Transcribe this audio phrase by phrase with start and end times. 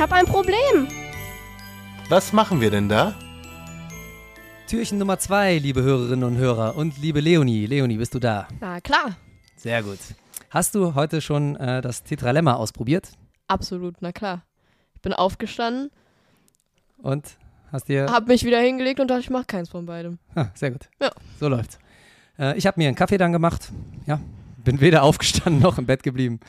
[0.00, 0.88] Ich habe ein Problem.
[2.08, 3.14] Was machen wir denn da?
[4.66, 6.74] Türchen Nummer zwei, liebe Hörerinnen und Hörer.
[6.74, 7.66] Und liebe Leonie.
[7.66, 8.48] Leonie, bist du da?
[8.60, 9.18] Na klar.
[9.56, 9.98] Sehr gut.
[10.48, 13.10] Hast du heute schon äh, das Tetralemma ausprobiert?
[13.46, 14.42] Absolut, na klar.
[14.94, 15.90] Ich bin aufgestanden,
[17.02, 17.36] Und
[17.70, 18.06] hast dir.
[18.10, 20.18] hab mich wieder hingelegt und dachte, ich mache keins von beidem.
[20.34, 20.88] Ah, sehr gut.
[21.02, 21.10] Ja.
[21.38, 21.78] So läuft's.
[22.38, 23.70] Äh, ich habe mir einen Kaffee dann gemacht.
[24.06, 24.18] Ja.
[24.64, 26.40] Bin weder aufgestanden noch im Bett geblieben.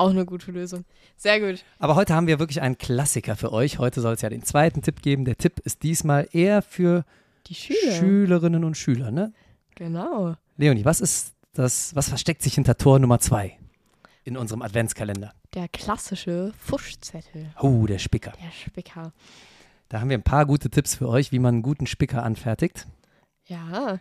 [0.00, 0.86] Auch eine gute Lösung.
[1.18, 1.62] Sehr gut.
[1.78, 3.78] Aber heute haben wir wirklich einen Klassiker für euch.
[3.78, 5.26] Heute soll es ja den zweiten Tipp geben.
[5.26, 7.04] Der Tipp ist diesmal eher für
[7.48, 7.92] Die Schüler.
[7.92, 9.34] Schülerinnen und Schüler, ne?
[9.74, 10.36] Genau.
[10.56, 13.58] Leonie, was ist das, was versteckt sich hinter Tor Nummer zwei
[14.24, 15.34] in unserem Adventskalender?
[15.52, 17.50] Der klassische Fuschzettel.
[17.60, 18.32] Oh, der Spicker.
[18.42, 19.12] Der Spicker.
[19.90, 22.86] Da haben wir ein paar gute Tipps für euch, wie man einen guten Spicker anfertigt.
[23.44, 23.98] Ja.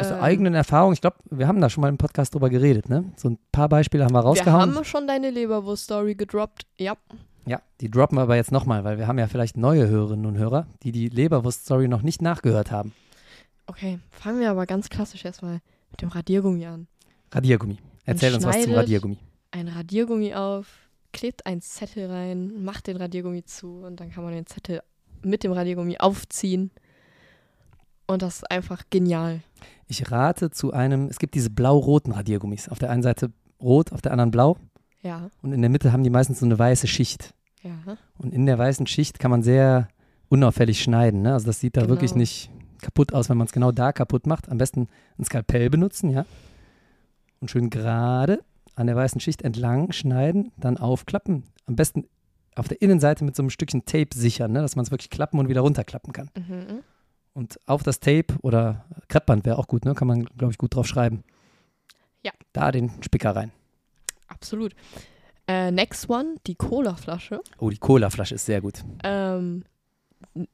[0.00, 2.50] Aus der Ähm, eigenen Erfahrung, ich glaube, wir haben da schon mal im Podcast drüber
[2.50, 3.04] geredet, ne?
[3.16, 4.74] So ein paar Beispiele haben wir Wir rausgehauen.
[4.76, 6.66] haben schon deine Leberwurst-Story gedroppt.
[6.78, 6.96] Ja.
[7.46, 10.38] ja, die droppen wir aber jetzt nochmal, weil wir haben ja vielleicht neue Hörerinnen und
[10.38, 12.92] Hörer, die die Leberwurst-Story noch nicht nachgehört haben.
[13.66, 16.86] Okay, fangen wir aber ganz klassisch erstmal mit dem Radiergummi an.
[17.32, 17.78] Radiergummi.
[18.04, 19.18] Erzähl uns was zum Radiergummi.
[19.50, 20.66] Ein Radiergummi auf,
[21.12, 24.80] klebt einen Zettel rein, macht den Radiergummi zu und dann kann man den Zettel
[25.22, 26.70] mit dem Radiergummi aufziehen.
[28.06, 29.40] Und das ist einfach genial.
[29.88, 32.68] Ich rate zu einem, es gibt diese blau-roten Radiergummis.
[32.68, 34.56] Auf der einen Seite rot, auf der anderen blau.
[35.02, 37.34] Ja, Und in der Mitte haben die meistens so eine weiße Schicht.
[37.62, 37.72] ja.
[38.18, 39.88] Und in der weißen Schicht kann man sehr
[40.28, 41.22] unauffällig schneiden.
[41.22, 41.32] Ne?
[41.32, 41.92] Also das sieht da Genau.
[41.94, 42.50] wirklich nicht
[42.82, 44.48] kaputt aus, wenn man es genau da kaputt macht.
[44.50, 46.24] Am besten ein Skalpell benutzen, ja.
[47.40, 48.40] Und schön gerade
[48.74, 51.44] an der weißen Schicht entlang schneiden, dann aufklappen.
[51.66, 52.04] Am besten
[52.54, 54.60] auf der Innenseite mit so einem Stückchen Tape sichern, ne?
[54.60, 56.28] dass man es wirklich klappen und wieder runterklappen kann.
[56.36, 56.80] Mhm.
[57.38, 59.94] Und auf das Tape oder Kreppband wäre auch gut, ne?
[59.94, 61.22] kann man, glaube ich, gut drauf schreiben.
[62.24, 62.32] Ja.
[62.52, 63.52] Da den Spicker rein.
[64.26, 64.74] Absolut.
[65.46, 67.40] Äh, next one, die Cola-Flasche.
[67.60, 68.82] Oh, die Colaflasche ist sehr gut.
[69.04, 69.62] Ähm,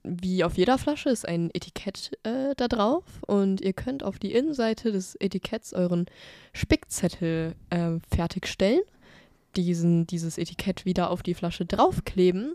[0.03, 4.35] wie auf jeder Flasche ist ein Etikett äh, da drauf und ihr könnt auf die
[4.35, 6.05] Innenseite des Etiketts euren
[6.53, 8.83] Spickzettel äh, fertigstellen,
[9.57, 12.53] diesen, dieses Etikett wieder auf die Flasche draufkleben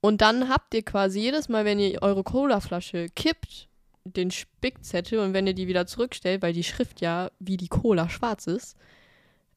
[0.00, 3.68] und dann habt ihr quasi jedes Mal, wenn ihr eure Cola-Flasche kippt,
[4.04, 8.08] den Spickzettel und wenn ihr die wieder zurückstellt, weil die Schrift ja wie die Cola
[8.08, 8.76] schwarz ist,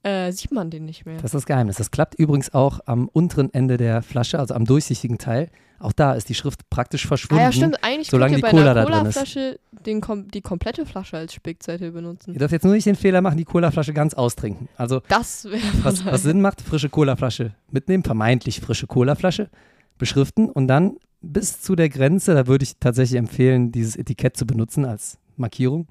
[0.04, 1.16] äh, sieht man den nicht mehr.
[1.16, 1.78] Das ist das Geheimnis.
[1.78, 5.50] Das klappt übrigens auch am unteren Ende der Flasche, also am durchsichtigen Teil.
[5.80, 7.44] Auch da ist die Schrift praktisch Ah verschwunden.
[7.44, 7.84] ja, stimmt.
[7.84, 9.14] Eigentlich solange die bei Cola einer da drin ist.
[9.16, 12.34] Cola-Flasche den kom die komplette Flasche als Spickzettel benutzen.
[12.34, 14.70] Ihr dürft jetzt nur nicht den Fehler machen, die Colaflasche ganz austrinken.
[14.78, 19.50] Also Das wäre was, was Sinn macht, frische Colaflasche mitnehmen, vermeintlich frische Colaflasche,
[19.98, 24.46] beschriften und dann bis zu der Grenze, da würde ich tatsächlich empfehlen, dieses Etikett zu
[24.46, 25.88] benutzen als Markierung.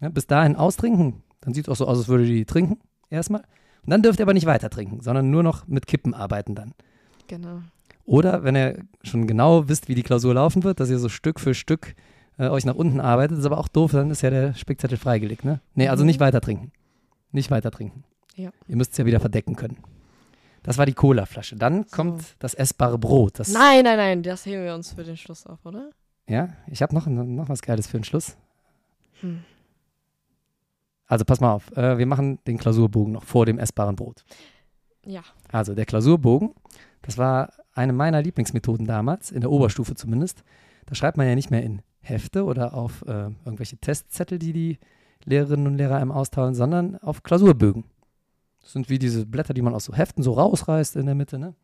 [0.00, 2.78] Ja, bis dahin austrinken, dann sieht es auch so aus, als würde die trinken
[3.10, 3.42] erstmal.
[3.84, 6.72] Und dann dürft ihr aber nicht weiter trinken, sondern nur noch mit Kippen arbeiten dann.
[7.28, 7.60] Genau.
[8.04, 11.38] Oder wenn ihr schon genau wisst, wie die Klausur laufen wird, dass ihr so Stück
[11.38, 11.94] für Stück
[12.38, 15.44] äh, euch nach unten arbeitet, ist aber auch doof, dann ist ja der Spickzettel freigelegt.
[15.44, 15.60] Ne?
[15.74, 16.06] Nee, also Mhm.
[16.08, 16.72] nicht weiter trinken.
[17.30, 18.04] Nicht weiter trinken.
[18.36, 18.50] Ja.
[18.66, 19.76] Ihr müsst es ja wieder verdecken können.
[20.62, 21.56] Das war die Cola-Flasche.
[21.56, 21.96] Dann So.
[21.96, 23.38] kommt das essbare Brot.
[23.38, 25.90] Das, Nein, nein, nein, das heben wir uns für den Schluss auf, oder?
[26.28, 28.36] Ja, ich habe noch, noch was Geiles für den Schluss.
[29.20, 29.42] Hm.
[31.06, 34.24] Also pass mal auf, äh, wir machen den Klausurbogen noch vor dem essbaren Brot.
[35.04, 35.22] Ja.
[35.50, 36.54] Also der Klausurbogen,
[37.02, 40.44] das war eine meiner Lieblingsmethoden damals, in der Oberstufe zumindest.
[40.86, 44.78] Da schreibt man ja nicht mehr in Hefte oder auf äh, irgendwelche Testzettel, die die
[45.24, 47.84] Lehrerinnen und Lehrer einem austeilen, sondern auf Klausurbögen.
[48.62, 51.38] Das sind wie diese Blätter, die man aus so Heften so rausreißt in der Mitte.
[51.38, 51.54] Ne?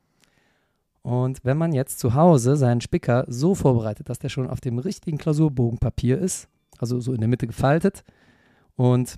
[1.02, 4.78] Und wenn man jetzt zu Hause seinen Spicker so vorbereitet, dass der schon auf dem
[4.78, 6.48] richtigen Klausurbogenpapier ist,
[6.78, 8.04] also so in der Mitte gefaltet
[8.76, 9.16] und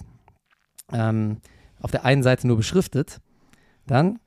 [0.93, 1.39] ähm,
[1.81, 3.21] auf der einen Seite nur beschriftet,
[3.87, 4.19] dann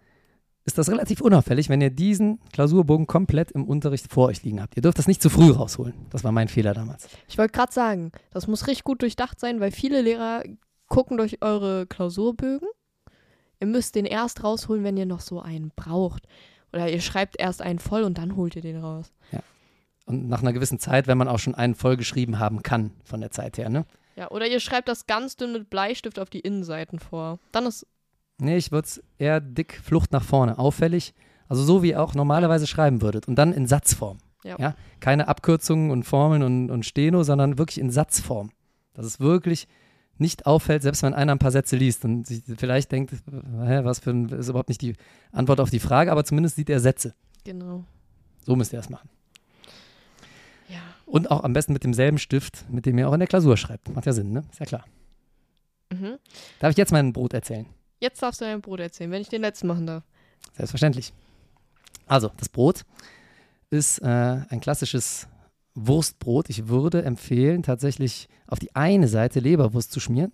[0.65, 4.75] ist das relativ unauffällig, wenn ihr diesen Klausurbogen komplett im Unterricht vor euch liegen habt.
[4.75, 5.93] Ihr dürft das nicht zu früh rausholen.
[6.09, 7.07] Das war mein Fehler damals.
[7.27, 10.43] Ich wollte gerade sagen, das muss richtig gut durchdacht sein, weil viele Lehrer
[10.87, 12.67] gucken durch eure Klausurbögen.
[13.63, 16.27] Ihr müsst den erst rausholen, wenn ihr noch so einen braucht.
[16.73, 19.13] Oder ihr schreibt erst einen voll und dann holt ihr den raus.
[20.05, 23.31] Und nach einer gewissen Zeit, wenn man auch schon einen vollgeschrieben haben kann, von der
[23.31, 23.85] Zeit her, ne?
[24.17, 27.39] Ja, oder ihr schreibt das ganz dünn mit Bleistift auf die Innenseiten vor.
[27.53, 27.87] Dann ist
[28.37, 31.13] Nee, ich würde es eher dick Flucht nach vorne, auffällig.
[31.47, 33.29] Also so wie ihr auch normalerweise schreiben würdet.
[33.29, 34.17] Und dann in Satzform.
[34.43, 34.75] Ja.
[34.99, 38.51] Keine Abkürzungen und Formeln und, und Steno, sondern wirklich in Satzform.
[38.93, 39.69] Dass es wirklich
[40.17, 43.99] nicht auffällt, selbst wenn einer ein paar Sätze liest und sich vielleicht denkt, hä, was
[43.99, 44.95] für ein, ist überhaupt nicht die
[45.31, 47.13] Antwort auf die Frage, aber zumindest sieht er Sätze.
[47.43, 47.83] genau.
[48.45, 49.09] So müsst ihr das machen.
[50.67, 50.81] Ja.
[51.05, 53.87] Und auch am besten mit demselben Stift, mit dem ihr auch in der Klausur schreibt.
[53.95, 54.43] Macht ja Sinn, ne?
[54.51, 54.83] Ist ja klar.
[55.91, 56.17] Mhm.
[56.59, 57.65] Darf ich jetzt mein Brot erzählen?
[58.01, 60.03] Jetzt darfst du dein Brot erzählen, wenn ich den letzten machen darf.
[60.57, 61.13] Selbstverständlich.
[62.05, 62.83] Also, das Brot
[63.69, 64.05] ist äh,
[64.49, 65.27] ein klassisches
[65.75, 66.49] Wurstbrot.
[66.49, 70.31] Ich würde empfehlen, tatsächlich auf die eine Seite Leberwurst zu schmieren.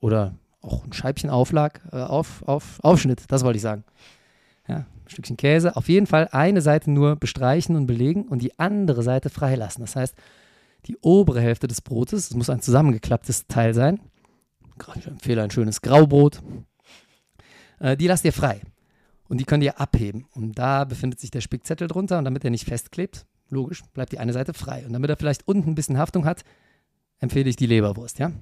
[0.00, 3.84] Oder auch ein Scheibchen Auflag, äh, auf, auf, Aufschnitt, das wollte ich sagen.
[4.68, 5.76] Ja, ein Stückchen Käse.
[5.76, 9.82] Auf jeden Fall eine Seite nur bestreichen und belegen und die andere Seite freilassen.
[9.82, 10.14] Das heißt,
[10.86, 14.00] die obere Hälfte des Brotes, es muss ein zusammengeklapptes Teil sein.
[14.96, 16.40] Ich empfehle ein schönes Graubrot.
[17.80, 18.60] Äh, die lasst ihr frei.
[19.28, 20.26] Und die könnt ihr abheben.
[20.34, 22.18] Und da befindet sich der Spickzettel drunter.
[22.18, 24.86] Und damit er nicht festklebt, logisch, bleibt die eine Seite frei.
[24.86, 26.44] Und damit er vielleicht unten ein bisschen Haftung hat,
[27.18, 28.32] empfehle ich die Leberwurst, ja?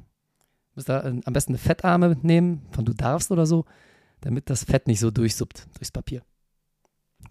[0.75, 3.65] Müsst ihr äh, am besten eine Fettarme nehmen, von du darfst oder so,
[4.21, 6.23] damit das Fett nicht so durchsuppt durchs Papier.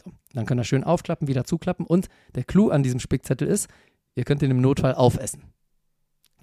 [0.04, 0.12] So.
[0.34, 1.86] Dann könnt ihr schön aufklappen, wieder zuklappen.
[1.86, 3.70] Und der Clou an diesem Spickzettel ist,
[4.16, 5.44] ihr könnt ihn im Notfall aufessen.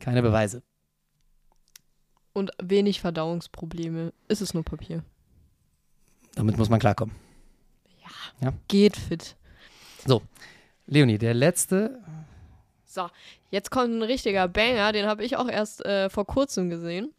[0.00, 0.62] Keine Beweise.
[2.32, 4.12] Und wenig Verdauungsprobleme.
[4.28, 5.04] Ist es nur Papier.
[6.34, 7.14] Damit muss man klarkommen.
[8.02, 8.48] Ja.
[8.48, 8.54] ja.
[8.66, 9.36] Geht fit.
[10.06, 10.22] So,
[10.86, 12.00] Leonie, der letzte.
[12.84, 13.08] So,
[13.50, 17.12] jetzt kommt ein richtiger Banger, den habe ich auch erst äh, vor kurzem gesehen.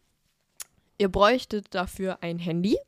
[0.98, 2.78] Ihr bräuchtet dafür ein Handy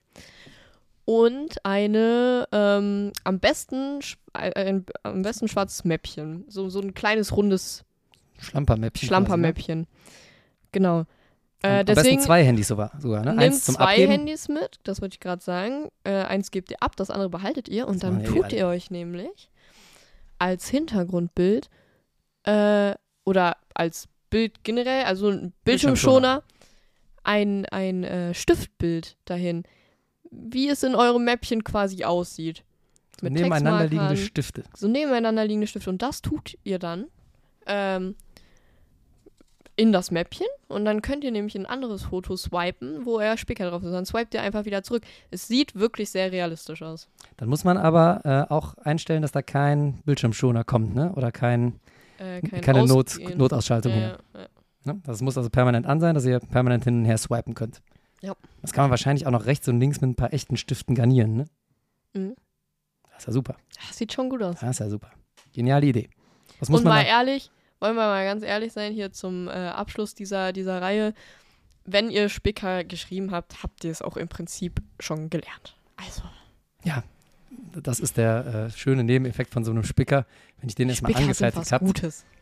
[1.04, 4.00] und eine ähm, am besten
[4.32, 7.84] äh, ein, am besten schwarzes Mäppchen, so so ein kleines rundes
[8.38, 9.08] Schlampermäppchen.
[9.08, 9.80] Schlampermäppchen.
[9.80, 9.86] Ne?
[10.72, 11.04] Genau.
[11.62, 13.36] Äh, am deswegen besten zwei Handys sogar, sogar ne?
[13.36, 14.12] Eins zum zwei Abgeben.
[14.12, 15.88] Handys mit, das wollte ich gerade sagen.
[16.04, 18.90] Äh, eins gebt ihr ab, das andere behaltet ihr und das dann tut ihr euch
[18.90, 19.50] nämlich
[20.38, 21.68] als Hintergrundbild
[22.44, 22.94] äh,
[23.24, 26.42] oder als Bild generell, also ein Bildschirmschoner,
[27.24, 29.64] ein, ein äh, Stiftbild dahin,
[30.30, 32.64] wie es in eurem Mäppchen quasi aussieht.
[33.20, 34.62] Mit nebeneinander liegende Stifte.
[34.76, 35.90] So nebeneinander liegende Stifte.
[35.90, 37.06] Und das tut ihr dann
[37.66, 38.14] ähm,
[39.78, 43.70] in das Mäppchen und dann könnt ihr nämlich ein anderes Foto swipen, wo er Spicker
[43.70, 43.92] drauf ist.
[43.92, 45.04] Dann swipet ihr einfach wieder zurück.
[45.30, 47.08] Es sieht wirklich sehr realistisch aus.
[47.36, 51.12] Dann muss man aber äh, auch einstellen, dass da kein Bildschirmschoner kommt, ne?
[51.14, 51.78] Oder kein,
[52.18, 54.18] äh, keine Not, Notausschaltung ja, hier.
[54.34, 54.48] Ja.
[54.82, 55.00] Ne?
[55.04, 57.80] Das muss also permanent an sein, dass ihr permanent hin und her swipen könnt.
[58.20, 58.34] Ja.
[58.62, 61.36] Das kann man wahrscheinlich auch noch rechts und links mit ein paar echten Stiften garnieren,
[61.36, 61.44] ne?
[62.14, 62.34] Mhm.
[63.10, 63.54] Das ist ja super.
[63.76, 64.58] Das sieht schon gut aus.
[64.58, 65.10] Das ist ja super.
[65.52, 66.10] Geniale Idee.
[66.58, 69.52] Was muss und man mal ehrlich, wollen wir mal ganz ehrlich sein, hier zum äh,
[69.52, 71.14] Abschluss dieser, dieser Reihe.
[71.84, 75.76] Wenn ihr Spicker geschrieben habt, habt ihr es auch im Prinzip schon gelernt.
[75.96, 76.22] Also.
[76.84, 77.02] Ja,
[77.82, 80.26] das ist der äh, schöne Nebeneffekt von so einem Spicker.
[80.60, 81.92] Wenn ich den erstmal angefertigt habe,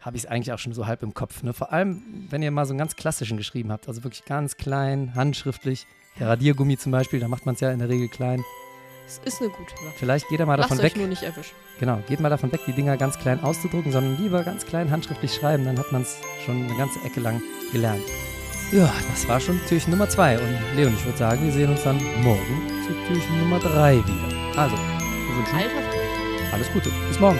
[0.00, 1.42] habe ich es eigentlich auch schon so halb im Kopf.
[1.42, 1.52] Ne?
[1.52, 5.14] Vor allem, wenn ihr mal so einen ganz klassischen geschrieben habt, also wirklich ganz klein,
[5.14, 5.86] handschriftlich.
[6.18, 8.42] Der Radiergummi zum Beispiel, da macht man es ja in der Regel klein.
[9.06, 9.94] Es ist eine gute Sache.
[9.96, 10.92] Vielleicht geht er mal davon Lasst weg.
[10.94, 11.54] Euch nur nicht erwischen.
[11.78, 15.34] Genau, geht mal davon weg, die Dinger ganz klein auszudrucken, sondern lieber ganz klein handschriftlich
[15.34, 17.40] schreiben, dann hat man es schon eine ganze Ecke lang
[17.72, 18.02] gelernt.
[18.72, 20.38] Ja, das war schon Türchen Nummer 2.
[20.38, 24.60] Und Leon, ich würde sagen, wir sehen uns dann morgen zu Türchen Nummer 3 wieder.
[24.60, 26.52] Also, wir wünschen Alter.
[26.52, 26.90] alles Gute.
[27.08, 27.38] Bis morgen.